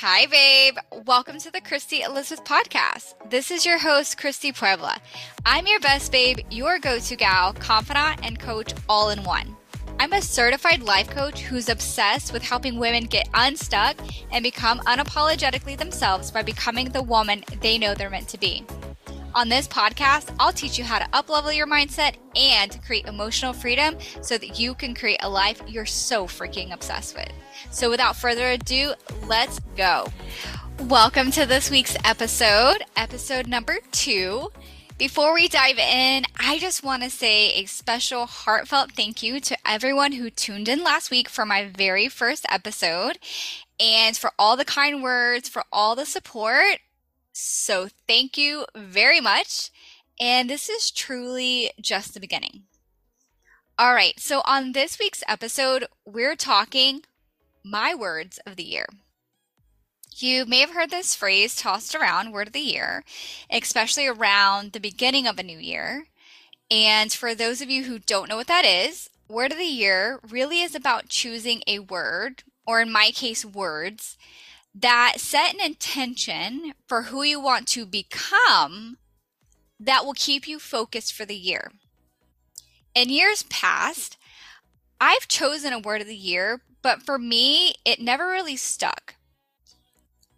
Hi, 0.00 0.26
babe. 0.26 0.76
Welcome 1.06 1.38
to 1.40 1.50
the 1.50 1.60
Christy 1.60 2.02
Elizabeth 2.02 2.44
podcast. 2.44 3.14
This 3.30 3.50
is 3.50 3.66
your 3.66 3.78
host, 3.78 4.16
Christy 4.16 4.52
Puebla. 4.52 5.00
I'm 5.44 5.66
your 5.66 5.80
best 5.80 6.12
babe, 6.12 6.38
your 6.50 6.78
go 6.78 7.00
to 7.00 7.16
gal, 7.16 7.52
confidant, 7.54 8.20
and 8.22 8.38
coach 8.38 8.74
all 8.88 9.10
in 9.10 9.24
one. 9.24 9.56
I'm 9.98 10.12
a 10.12 10.22
certified 10.22 10.82
life 10.82 11.10
coach 11.10 11.40
who's 11.40 11.68
obsessed 11.68 12.32
with 12.32 12.44
helping 12.44 12.78
women 12.78 13.06
get 13.06 13.28
unstuck 13.34 13.96
and 14.30 14.44
become 14.44 14.78
unapologetically 14.80 15.76
themselves 15.76 16.30
by 16.30 16.42
becoming 16.42 16.90
the 16.90 17.02
woman 17.02 17.42
they 17.60 17.76
know 17.76 17.96
they're 17.96 18.08
meant 18.08 18.28
to 18.28 18.38
be. 18.38 18.64
On 19.38 19.48
this 19.48 19.68
podcast, 19.68 20.34
I'll 20.40 20.50
teach 20.50 20.78
you 20.78 20.84
how 20.84 20.98
to 20.98 21.08
uplevel 21.10 21.56
your 21.56 21.68
mindset 21.68 22.16
and 22.34 22.76
create 22.84 23.06
emotional 23.06 23.52
freedom 23.52 23.96
so 24.20 24.36
that 24.36 24.58
you 24.58 24.74
can 24.74 24.96
create 24.96 25.20
a 25.22 25.30
life 25.30 25.62
you're 25.68 25.86
so 25.86 26.26
freaking 26.26 26.74
obsessed 26.74 27.14
with. 27.14 27.30
So 27.70 27.88
without 27.88 28.16
further 28.16 28.50
ado, 28.50 28.94
let's 29.28 29.60
go. 29.76 30.08
Welcome 30.80 31.30
to 31.30 31.46
this 31.46 31.70
week's 31.70 31.96
episode, 32.04 32.78
episode 32.96 33.46
number 33.46 33.78
two. 33.92 34.50
Before 34.98 35.32
we 35.32 35.46
dive 35.46 35.78
in, 35.78 36.24
I 36.40 36.58
just 36.58 36.82
want 36.82 37.04
to 37.04 37.08
say 37.08 37.52
a 37.52 37.66
special 37.66 38.26
heartfelt 38.26 38.90
thank 38.90 39.22
you 39.22 39.38
to 39.38 39.56
everyone 39.64 40.10
who 40.10 40.30
tuned 40.30 40.66
in 40.66 40.82
last 40.82 41.12
week 41.12 41.28
for 41.28 41.46
my 41.46 41.64
very 41.64 42.08
first 42.08 42.44
episode 42.50 43.20
and 43.78 44.16
for 44.16 44.32
all 44.36 44.56
the 44.56 44.64
kind 44.64 45.00
words, 45.00 45.48
for 45.48 45.62
all 45.70 45.94
the 45.94 46.06
support. 46.06 46.80
So 47.40 47.86
thank 48.08 48.36
you 48.36 48.66
very 48.74 49.20
much. 49.20 49.70
And 50.20 50.50
this 50.50 50.68
is 50.68 50.90
truly 50.90 51.70
just 51.80 52.12
the 52.12 52.18
beginning. 52.18 52.64
All 53.78 53.94
right. 53.94 54.18
So 54.18 54.42
on 54.44 54.72
this 54.72 54.98
week's 54.98 55.22
episode, 55.28 55.86
we're 56.04 56.34
talking 56.34 57.02
my 57.64 57.94
words 57.94 58.40
of 58.44 58.56
the 58.56 58.64
year. 58.64 58.86
You 60.16 60.46
may 60.46 60.58
have 60.58 60.70
heard 60.70 60.90
this 60.90 61.14
phrase 61.14 61.54
tossed 61.54 61.94
around, 61.94 62.32
word 62.32 62.48
of 62.48 62.52
the 62.52 62.58
year, 62.58 63.04
especially 63.48 64.08
around 64.08 64.72
the 64.72 64.80
beginning 64.80 65.28
of 65.28 65.38
a 65.38 65.44
new 65.44 65.60
year. 65.60 66.06
And 66.72 67.12
for 67.12 67.36
those 67.36 67.62
of 67.62 67.70
you 67.70 67.84
who 67.84 68.00
don't 68.00 68.28
know 68.28 68.36
what 68.36 68.48
that 68.48 68.64
is, 68.64 69.10
word 69.28 69.52
of 69.52 69.58
the 69.58 69.64
year 69.64 70.18
really 70.28 70.62
is 70.62 70.74
about 70.74 71.08
choosing 71.08 71.62
a 71.68 71.78
word, 71.78 72.42
or 72.66 72.80
in 72.80 72.90
my 72.90 73.12
case, 73.14 73.44
words, 73.44 74.18
that 74.80 75.14
set 75.18 75.54
an 75.54 75.60
intention 75.60 76.72
for 76.86 77.02
who 77.02 77.22
you 77.22 77.40
want 77.40 77.66
to 77.68 77.84
become 77.84 78.98
that 79.80 80.04
will 80.04 80.14
keep 80.14 80.46
you 80.46 80.58
focused 80.58 81.12
for 81.12 81.24
the 81.24 81.36
year. 81.36 81.72
In 82.94 83.10
years 83.10 83.44
past, 83.44 84.16
I've 85.00 85.28
chosen 85.28 85.72
a 85.72 85.78
word 85.78 86.00
of 86.00 86.06
the 86.06 86.16
year, 86.16 86.62
but 86.82 87.02
for 87.02 87.18
me, 87.18 87.74
it 87.84 88.00
never 88.00 88.26
really 88.28 88.56
stuck. 88.56 89.14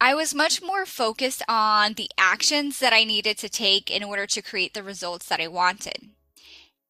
I 0.00 0.14
was 0.14 0.34
much 0.34 0.62
more 0.62 0.84
focused 0.84 1.42
on 1.48 1.94
the 1.94 2.10
actions 2.18 2.80
that 2.80 2.92
I 2.92 3.04
needed 3.04 3.38
to 3.38 3.48
take 3.48 3.90
in 3.90 4.02
order 4.02 4.26
to 4.26 4.42
create 4.42 4.74
the 4.74 4.82
results 4.82 5.26
that 5.28 5.40
I 5.40 5.48
wanted. 5.48 6.10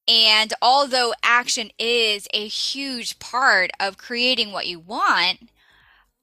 And 0.08 0.53
although 0.60 1.14
action 1.22 1.70
is 1.78 2.27
a 2.33 2.47
huge 2.47 3.19
part 3.19 3.70
of 3.78 3.98
creating 3.98 4.53
what 4.53 4.66
you 4.66 4.81
want, 4.81 5.50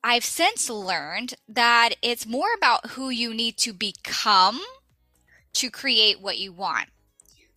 I've 0.04 0.26
since 0.26 0.70
learned 0.70 1.36
that 1.48 1.96
it's 2.02 2.26
more 2.26 2.54
about 2.58 2.92
who 2.92 3.09
you 3.09 3.34
need 3.34 3.58
to 3.59 3.73
become 3.73 4.59
to 5.54 5.70
create 5.70 6.20
what 6.20 6.38
you 6.38 6.52
want, 6.52 6.90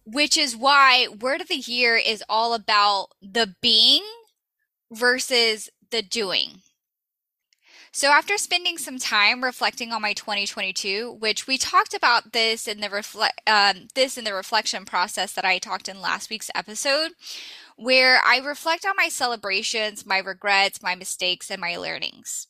which 0.05 0.37
is 0.37 0.57
why 0.57 1.09
Word 1.09 1.41
of 1.41 1.49
the 1.49 1.57
Year 1.57 1.97
is 1.97 2.23
all 2.29 2.55
about 2.55 3.09
the 3.21 3.55
being 3.61 4.05
versus 4.93 5.71
the 5.91 6.03
doing. 6.03 6.63
So 7.97 8.11
after 8.11 8.37
spending 8.37 8.77
some 8.77 8.99
time 8.99 9.43
reflecting 9.43 9.91
on 9.91 10.03
my 10.03 10.13
2022, 10.13 11.17
which 11.19 11.47
we 11.47 11.57
talked 11.57 11.95
about 11.95 12.35
this 12.35 12.69
in 12.69 12.83
the 12.83 12.91
reflect 12.91 13.41
um, 13.47 13.89
this 13.95 14.19
in 14.19 14.25
the 14.25 14.35
reflection 14.35 14.85
process 14.85 15.33
that 15.33 15.47
I 15.47 15.59
talked 15.59 15.89
in 15.89 16.03
last 16.03 16.29
week's 16.29 16.51
episode, 16.55 17.13
where 17.77 18.21
I 18.25 18.39
reflect 18.39 18.87
on 18.87 18.95
my 18.97 19.09
celebrations, 19.09 20.07
my 20.07 20.19
regrets, 20.19 20.83
my 20.83 20.95
mistakes, 20.95 21.51
and 21.51 21.61
my 21.61 21.77
learnings. 21.77 22.49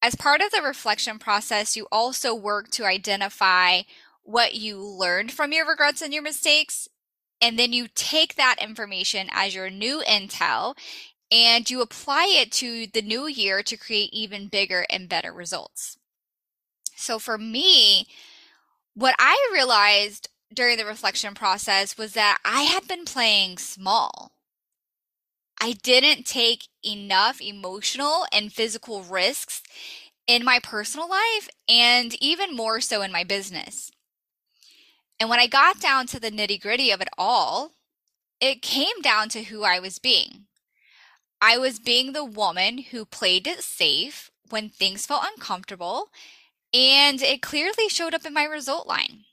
As 0.00 0.14
part 0.14 0.40
of 0.40 0.52
the 0.52 0.62
reflection 0.62 1.18
process, 1.18 1.76
you 1.76 1.86
also 1.90 2.34
work 2.34 2.70
to 2.70 2.84
identify 2.84 3.82
what 4.22 4.54
you 4.54 4.80
learned 4.80 5.32
from 5.32 5.52
your 5.52 5.68
regrets 5.68 6.00
and 6.00 6.12
your 6.12 6.22
mistakes. 6.22 6.88
And 7.40 7.58
then 7.58 7.72
you 7.72 7.88
take 7.94 8.36
that 8.36 8.56
information 8.60 9.28
as 9.30 9.54
your 9.54 9.68
new 9.68 10.02
intel 10.06 10.76
and 11.30 11.68
you 11.68 11.80
apply 11.80 12.32
it 12.36 12.52
to 12.52 12.86
the 12.86 13.02
new 13.02 13.26
year 13.26 13.62
to 13.62 13.76
create 13.76 14.10
even 14.12 14.48
bigger 14.48 14.86
and 14.88 15.08
better 15.08 15.32
results. 15.32 15.98
So 16.94 17.18
for 17.18 17.36
me, 17.36 18.06
what 18.94 19.14
I 19.18 19.50
realized 19.52 20.28
during 20.54 20.76
the 20.76 20.86
reflection 20.86 21.34
process 21.34 21.98
was 21.98 22.12
that 22.12 22.38
I 22.44 22.62
had 22.62 22.86
been 22.86 23.04
playing 23.04 23.58
small. 23.58 24.35
I 25.60 25.72
didn't 25.72 26.26
take 26.26 26.68
enough 26.84 27.40
emotional 27.40 28.26
and 28.32 28.52
physical 28.52 29.02
risks 29.02 29.62
in 30.26 30.44
my 30.44 30.58
personal 30.62 31.08
life 31.08 31.48
and 31.68 32.14
even 32.22 32.54
more 32.54 32.80
so 32.80 33.02
in 33.02 33.12
my 33.12 33.24
business. 33.24 33.90
And 35.18 35.30
when 35.30 35.40
I 35.40 35.46
got 35.46 35.80
down 35.80 36.06
to 36.08 36.20
the 36.20 36.30
nitty 36.30 36.60
gritty 36.60 36.90
of 36.90 37.00
it 37.00 37.08
all, 37.16 37.72
it 38.40 38.60
came 38.60 39.00
down 39.02 39.28
to 39.30 39.44
who 39.44 39.64
I 39.64 39.78
was 39.78 39.98
being. 39.98 40.46
I 41.40 41.58
was 41.58 41.78
being 41.78 42.12
the 42.12 42.24
woman 42.24 42.78
who 42.78 43.04
played 43.04 43.46
it 43.46 43.62
safe 43.62 44.30
when 44.48 44.68
things 44.68 45.06
felt 45.06 45.24
uncomfortable, 45.34 46.10
and 46.72 47.20
it 47.22 47.42
clearly 47.42 47.88
showed 47.88 48.14
up 48.14 48.24
in 48.26 48.34
my 48.34 48.44
result 48.44 48.86
line. 48.86 49.25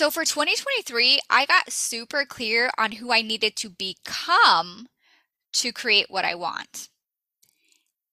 So 0.00 0.10
for 0.10 0.24
2023, 0.24 1.20
I 1.28 1.44
got 1.44 1.70
super 1.70 2.24
clear 2.24 2.70
on 2.78 2.92
who 2.92 3.12
I 3.12 3.20
needed 3.20 3.54
to 3.56 3.68
become 3.68 4.86
to 5.52 5.72
create 5.72 6.06
what 6.08 6.24
I 6.24 6.34
want. 6.34 6.88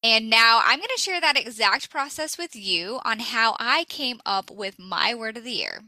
And 0.04 0.30
now 0.30 0.60
I'm 0.66 0.80
going 0.80 0.90
to 0.94 1.02
share 1.02 1.22
that 1.22 1.40
exact 1.40 1.90
process 1.90 2.38
with 2.38 2.58
you 2.58 3.00
on 3.06 3.20
how 3.20 3.56
I 3.58 3.86
came 3.86 4.20
up 4.26 4.52
with 4.52 4.78
my 4.78 5.16
word 5.16 5.38
of 5.38 5.46
the 5.46 5.54
year. 5.54 5.80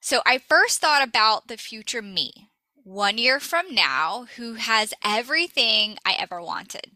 So 0.00 0.22
I 0.26 0.38
first 0.38 0.80
thought 0.80 1.06
about 1.06 1.46
the 1.46 1.56
future 1.56 2.02
me, 2.02 2.50
one 2.82 3.18
year 3.18 3.38
from 3.38 3.72
now 3.72 4.26
who 4.36 4.54
has 4.54 4.92
everything 5.04 5.98
I 6.04 6.16
ever 6.18 6.42
wanted. 6.42 6.90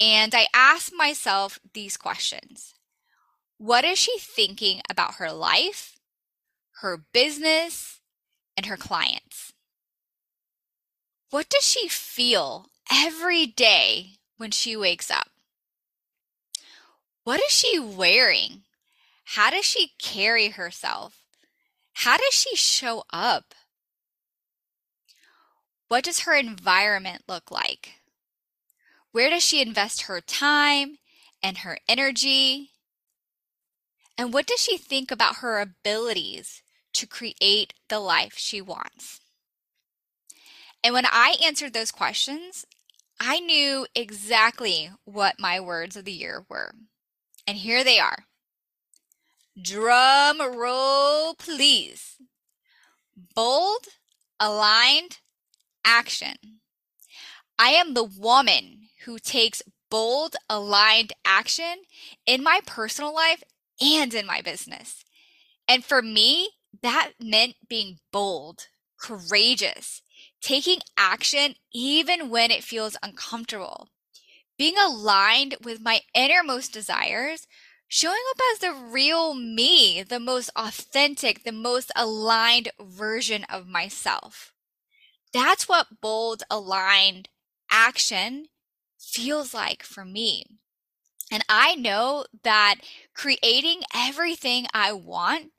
And 0.00 0.34
I 0.34 0.48
asked 0.52 0.92
myself 0.92 1.60
these 1.74 1.96
questions 1.96 2.74
What 3.56 3.84
is 3.84 4.00
she 4.00 4.18
thinking 4.18 4.80
about 4.90 5.14
her 5.18 5.30
life, 5.30 5.94
her 6.80 6.96
business, 7.12 8.00
and 8.56 8.66
her 8.66 8.76
clients? 8.76 9.52
What 11.30 11.48
does 11.48 11.64
she 11.64 11.88
feel 11.88 12.66
every 12.92 13.46
day 13.46 14.18
when 14.36 14.52
she 14.52 14.76
wakes 14.76 15.10
up? 15.10 15.28
What 17.24 17.40
is 17.40 17.50
she 17.50 17.78
wearing? 17.78 18.62
How 19.24 19.50
does 19.50 19.64
she 19.64 19.92
carry 19.98 20.50
herself? 20.50 21.24
How 21.92 22.16
does 22.16 22.32
she 22.32 22.54
show 22.54 23.02
up? 23.12 23.54
What 25.88 26.04
does 26.04 26.20
her 26.20 26.34
environment 26.34 27.24
look 27.28 27.50
like? 27.50 27.94
Where 29.10 29.30
does 29.30 29.42
she 29.42 29.60
invest 29.60 30.02
her 30.02 30.20
time 30.20 30.98
and 31.42 31.58
her 31.58 31.78
energy? 31.88 32.70
And 34.16 34.32
what 34.32 34.46
does 34.46 34.60
she 34.60 34.76
think 34.78 35.10
about 35.10 35.36
her 35.36 35.60
abilities 35.60 36.62
to 36.94 37.06
create 37.06 37.74
the 37.88 38.00
life 38.00 38.34
she 38.36 38.60
wants? 38.60 39.20
And 40.82 40.94
when 40.94 41.06
I 41.06 41.36
answered 41.44 41.72
those 41.72 41.90
questions, 41.90 42.64
I 43.20 43.40
knew 43.40 43.86
exactly 43.94 44.90
what 45.04 45.40
my 45.40 45.58
words 45.58 45.96
of 45.96 46.04
the 46.04 46.12
year 46.12 46.44
were. 46.48 46.72
And 47.46 47.56
here 47.56 47.82
they 47.82 47.98
are. 47.98 48.24
Drum 49.60 50.40
roll, 50.40 51.34
please. 51.34 52.16
Bold, 53.34 53.86
aligned, 54.38 55.18
action. 55.84 56.36
I 57.58 57.70
am 57.70 57.94
the 57.94 58.04
woman 58.04 58.88
who 59.04 59.18
takes 59.18 59.62
bold, 59.90 60.36
aligned 60.48 61.12
action 61.24 61.82
in 62.26 62.42
my 62.44 62.60
personal 62.66 63.12
life 63.12 63.42
and 63.80 64.14
in 64.14 64.26
my 64.26 64.42
business. 64.42 65.04
And 65.66 65.84
for 65.84 66.02
me, 66.02 66.50
that 66.82 67.12
meant 67.20 67.56
being 67.68 67.98
bold, 68.12 68.68
courageous, 69.00 70.02
taking 70.40 70.80
action 70.96 71.54
even 71.72 72.30
when 72.30 72.50
it 72.50 72.64
feels 72.64 72.96
uncomfortable, 73.02 73.88
being 74.56 74.76
aligned 74.78 75.56
with 75.62 75.80
my 75.80 76.00
innermost 76.14 76.72
desires, 76.72 77.46
showing 77.88 78.22
up 78.30 78.40
as 78.52 78.58
the 78.60 78.72
real 78.72 79.34
me, 79.34 80.02
the 80.02 80.20
most 80.20 80.50
authentic, 80.56 81.44
the 81.44 81.52
most 81.52 81.90
aligned 81.96 82.70
version 82.80 83.44
of 83.44 83.66
myself. 83.66 84.52
That's 85.32 85.68
what 85.68 86.00
bold, 86.00 86.42
aligned 86.50 87.28
action 87.70 88.46
feels 88.98 89.54
like 89.54 89.82
for 89.82 90.04
me. 90.04 90.44
And 91.30 91.44
I 91.48 91.74
know 91.74 92.24
that 92.42 92.76
creating 93.14 93.82
everything 93.94 94.66
I 94.72 94.92
want 94.92 95.52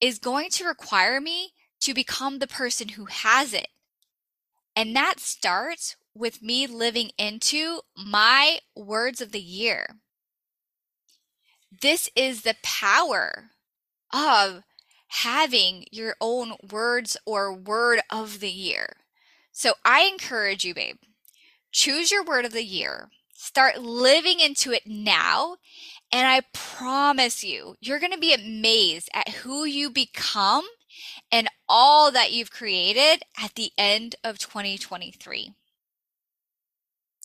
is 0.00 0.18
going 0.18 0.50
to 0.50 0.66
require 0.66 1.20
me 1.20 1.52
to 1.80 1.94
become 1.94 2.38
the 2.38 2.46
person 2.46 2.90
who 2.90 3.06
has 3.06 3.52
it. 3.52 3.68
And 4.74 4.94
that 4.94 5.18
starts 5.18 5.96
with 6.14 6.42
me 6.42 6.66
living 6.66 7.10
into 7.18 7.80
my 7.96 8.58
words 8.76 9.20
of 9.20 9.32
the 9.32 9.40
year. 9.40 9.96
This 11.82 12.10
is 12.16 12.42
the 12.42 12.56
power 12.62 13.50
of 14.12 14.62
having 15.08 15.84
your 15.90 16.16
own 16.20 16.54
words 16.70 17.16
or 17.24 17.52
word 17.52 18.00
of 18.10 18.40
the 18.40 18.50
year. 18.50 18.96
So 19.52 19.74
I 19.84 20.02
encourage 20.02 20.64
you, 20.64 20.74
babe, 20.74 20.96
choose 21.72 22.10
your 22.10 22.24
word 22.24 22.44
of 22.44 22.52
the 22.52 22.64
year, 22.64 23.10
start 23.38 23.80
living 23.80 24.40
into 24.40 24.72
it 24.72 24.82
now. 24.84 25.56
And 26.10 26.26
I 26.26 26.40
promise 26.52 27.44
you, 27.44 27.76
you're 27.80 28.00
going 28.00 28.12
to 28.12 28.18
be 28.18 28.34
amazed 28.34 29.08
at 29.14 29.28
who 29.28 29.64
you 29.64 29.90
become 29.90 30.64
and 31.30 31.48
all 31.68 32.10
that 32.10 32.32
you've 32.32 32.50
created 32.50 33.22
at 33.40 33.54
the 33.54 33.70
end 33.78 34.16
of 34.24 34.38
2023. 34.38 35.52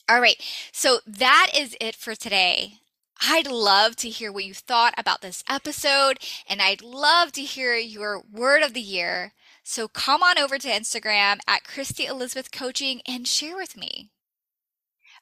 All 0.07 0.21
right, 0.21 0.35
so 0.71 0.99
that 1.07 1.51
is 1.57 1.75
it 1.81 1.95
for 1.95 2.13
today. 2.13 2.73
I'd 3.21 3.47
love 3.47 3.95
to 3.97 4.09
hear 4.09 4.31
what 4.31 4.43
you 4.43 4.53
thought 4.53 4.93
about 4.97 5.21
this 5.21 5.43
episode, 5.49 6.19
and 6.47 6.61
I'd 6.61 6.83
love 6.83 7.31
to 7.31 7.41
hear 7.41 7.75
your 7.75 8.21
word 8.31 8.61
of 8.63 8.73
the 8.73 8.81
year. 8.81 9.31
So 9.63 9.87
come 9.87 10.21
on 10.21 10.37
over 10.37 10.57
to 10.59 10.67
Instagram 10.67 11.39
at 11.47 11.63
Christy 11.63 12.05
Elizabeth 12.05 12.51
Coaching 12.51 13.01
and 13.07 13.27
share 13.27 13.55
with 13.55 13.77
me. 13.77 14.09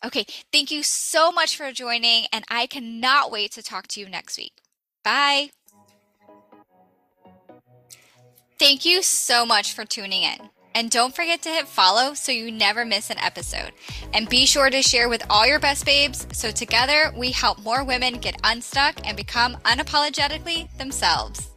Okay, 0.03 0.25
thank 0.51 0.71
you 0.71 0.81
so 0.81 1.31
much 1.31 1.55
for 1.55 1.71
joining, 1.71 2.25
and 2.33 2.43
I 2.49 2.65
cannot 2.65 3.31
wait 3.31 3.51
to 3.51 3.61
talk 3.61 3.87
to 3.89 3.99
you 3.99 4.09
next 4.09 4.37
week. 4.37 4.53
Bye. 5.03 5.51
Thank 8.57 8.83
you 8.85 9.03
so 9.03 9.45
much 9.45 9.73
for 9.73 9.85
tuning 9.85 10.23
in. 10.23 10.49
And 10.73 10.89
don't 10.89 11.15
forget 11.15 11.41
to 11.43 11.49
hit 11.49 11.67
follow 11.67 12.13
so 12.13 12.31
you 12.31 12.51
never 12.51 12.85
miss 12.85 13.09
an 13.09 13.17
episode. 13.17 13.73
And 14.13 14.29
be 14.29 14.45
sure 14.45 14.69
to 14.69 14.81
share 14.81 15.09
with 15.09 15.23
all 15.29 15.45
your 15.45 15.59
best 15.59 15.85
babes 15.85 16.25
so 16.31 16.49
together 16.49 17.11
we 17.15 17.31
help 17.31 17.59
more 17.59 17.83
women 17.83 18.15
get 18.15 18.39
unstuck 18.43 18.95
and 19.05 19.17
become 19.17 19.55
unapologetically 19.65 20.75
themselves. 20.77 21.50